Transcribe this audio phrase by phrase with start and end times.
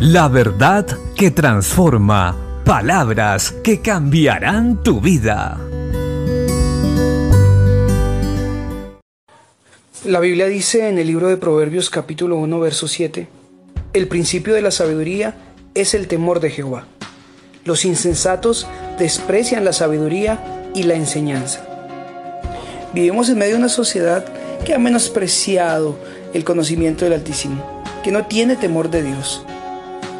[0.00, 2.34] La verdad que transforma.
[2.64, 5.60] Palabras que cambiarán tu vida.
[10.06, 13.28] La Biblia dice en el libro de Proverbios capítulo 1 verso 7,
[13.92, 15.34] el principio de la sabiduría
[15.74, 16.86] es el temor de Jehová.
[17.66, 18.66] Los insensatos
[18.98, 21.62] desprecian la sabiduría y la enseñanza.
[22.94, 24.24] Vivimos en medio de una sociedad
[24.64, 25.98] que ha menospreciado
[26.32, 29.44] el conocimiento del Altísimo, que no tiene temor de Dios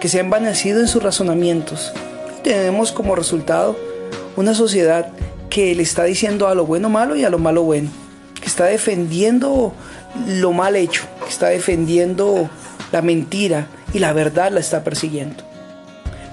[0.00, 1.92] que se ha envanecido en sus razonamientos.
[2.42, 3.76] Tenemos como resultado
[4.36, 5.08] una sociedad
[5.50, 7.90] que le está diciendo a lo bueno malo y a lo malo bueno,
[8.40, 9.72] que está defendiendo
[10.26, 12.50] lo mal hecho, que está defendiendo
[12.92, 15.42] la mentira y la verdad la está persiguiendo.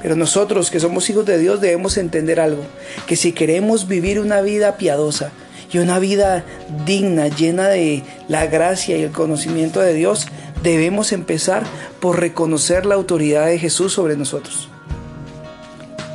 [0.02, 2.64] Pero nosotros que somos hijos de Dios debemos entender algo,
[3.08, 5.32] que si queremos vivir una vida piadosa
[5.74, 6.44] y una vida
[6.86, 10.28] digna, llena de la gracia y el conocimiento de Dios,
[10.62, 11.64] debemos empezar
[12.00, 14.70] por reconocer la autoridad de Jesús sobre nosotros.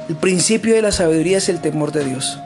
[0.09, 2.39] El principio de la sabiduría es el temor de Dios.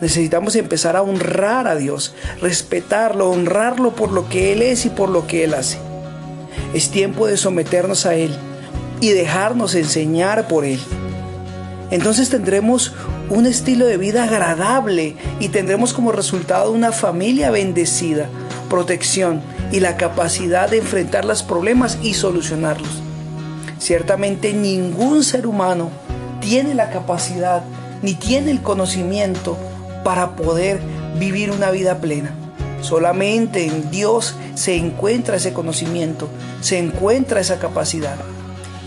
[0.00, 5.10] Necesitamos empezar a honrar a Dios, respetarlo, honrarlo por lo que Él es y por
[5.10, 5.78] lo que Él hace.
[6.74, 8.34] Es tiempo de someternos a Él
[9.00, 10.80] y dejarnos enseñar por Él.
[11.90, 12.92] Entonces tendremos
[13.30, 18.26] un estilo de vida agradable y tendremos como resultado una familia bendecida,
[18.68, 19.40] protección
[19.72, 23.02] y la capacidad de enfrentar los problemas y solucionarlos.
[23.78, 25.90] Ciertamente ningún ser humano
[26.40, 27.62] tiene la capacidad
[28.02, 29.56] ni tiene el conocimiento
[30.02, 30.80] para poder
[31.18, 32.32] vivir una vida plena.
[32.80, 36.28] Solamente en Dios se encuentra ese conocimiento,
[36.60, 38.16] se encuentra esa capacidad.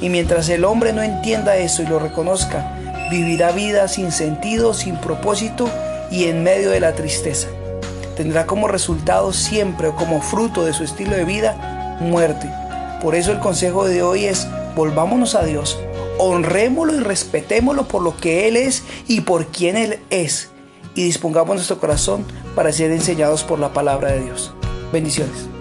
[0.01, 2.78] Y mientras el hombre no entienda eso y lo reconozca,
[3.09, 5.69] vivirá vida sin sentido, sin propósito
[6.11, 7.47] y en medio de la tristeza
[8.19, 12.51] tendrá como resultado siempre o como fruto de su estilo de vida muerte.
[13.01, 15.79] Por eso el consejo de hoy es volvámonos a Dios,
[16.17, 20.49] honrémoslo y respetémoslo por lo que Él es y por quien Él es
[20.95, 24.51] y dispongamos nuestro corazón para ser enseñados por la palabra de Dios.
[24.91, 25.58] Bendiciones.